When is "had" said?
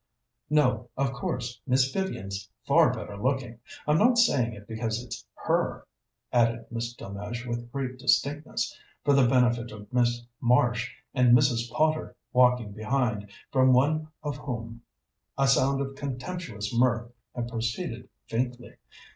17.35-17.47